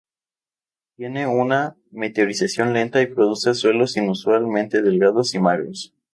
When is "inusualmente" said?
3.97-4.81